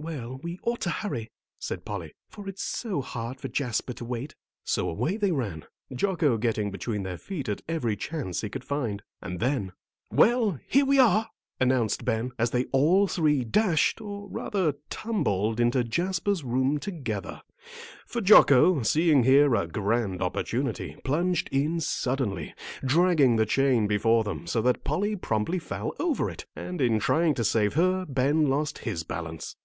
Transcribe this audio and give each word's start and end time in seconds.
"Well, 0.00 0.36
we 0.44 0.60
ought 0.62 0.80
to 0.82 0.90
hurry," 0.90 1.32
said 1.58 1.84
Polly, 1.84 2.12
"for 2.28 2.48
it's 2.48 2.62
so 2.62 3.02
hard 3.02 3.40
for 3.40 3.48
Jasper 3.48 3.92
to 3.94 4.04
wait." 4.04 4.32
So 4.62 4.88
away 4.88 5.16
they 5.16 5.32
ran, 5.32 5.64
Jocko 5.92 6.38
getting 6.38 6.70
between 6.70 7.02
their 7.02 7.18
feet 7.18 7.48
at 7.48 7.62
every 7.68 7.96
chance 7.96 8.42
he 8.42 8.48
could 8.48 8.62
find. 8.62 9.02
And 9.20 9.40
then, 9.40 9.72
"Well, 10.12 10.60
here 10.68 10.84
we 10.84 11.00
are!" 11.00 11.28
announced 11.58 12.04
Ben, 12.04 12.30
as 12.38 12.52
they 12.52 12.66
all 12.66 13.08
three 13.08 13.42
dashed, 13.44 14.00
or 14.00 14.28
rather 14.28 14.74
tumbled, 14.88 15.58
into 15.58 15.82
Jasper's 15.82 16.44
room 16.44 16.78
together. 16.78 17.42
For 18.06 18.20
Jocko, 18.20 18.82
seeing 18.84 19.24
here 19.24 19.52
a 19.56 19.66
grand 19.66 20.22
opportunity, 20.22 20.96
plunged 21.02 21.48
in 21.50 21.80
suddenly, 21.80 22.54
dragging 22.84 23.34
the 23.34 23.46
chain 23.46 23.88
before 23.88 24.22
them 24.22 24.46
so 24.46 24.62
that 24.62 24.84
Polly 24.84 25.16
promptly 25.16 25.58
fell 25.58 25.92
over 25.98 26.30
it. 26.30 26.46
And 26.54 26.80
in 26.80 27.00
trying 27.00 27.34
to 27.34 27.42
save 27.42 27.74
her, 27.74 28.06
Ben 28.08 28.46
lost 28.48 28.78
his 28.78 29.02
balance. 29.02 29.56